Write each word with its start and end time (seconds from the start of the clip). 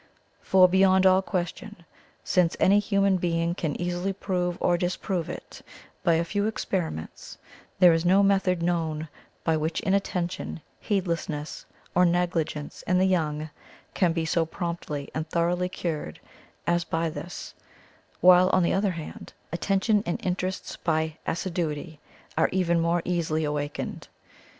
For, 0.41 0.67
beyond 0.67 1.05
all 1.05 1.21
question 1.21 1.85
since 2.23 2.57
any 2.59 2.79
human 2.79 3.17
being 3.17 3.53
can 3.53 3.79
easily 3.79 4.13
prove 4.13 4.57
or 4.59 4.75
disprove 4.75 5.29
it 5.29 5.61
by 6.03 6.15
a 6.15 6.23
few 6.25 6.47
experiments 6.47 7.37
there 7.77 7.93
is 7.93 8.03
no 8.03 8.23
method 8.23 8.63
known 8.63 9.09
by 9.43 9.57
which 9.57 9.79
inattention, 9.81 10.61
heedlessness, 10.79 11.67
or 11.93 12.03
negligence 12.03 12.81
in 12.87 12.97
the 12.97 13.05
young 13.05 13.51
can 13.93 14.11
be 14.11 14.25
so 14.25 14.43
promptly 14.43 15.11
and 15.13 15.29
thoroughly 15.29 15.69
cured 15.69 16.19
as 16.65 16.83
by 16.83 17.07
this; 17.11 17.53
while 18.21 18.49
on 18.49 18.63
the 18.63 18.73
other 18.73 18.93
hand, 18.93 19.33
Attention 19.51 20.01
and 20.07 20.19
Interest 20.25 20.83
by 20.83 21.19
assiduity, 21.27 21.99
are 22.35 22.49
even 22.51 22.79
more 22.79 23.03
easily 23.05 23.43
awakened. 23.43 24.07